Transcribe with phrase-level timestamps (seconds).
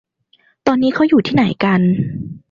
[0.67, 1.81] ตอนนี้เค้าอยู่ที่ไหนกัน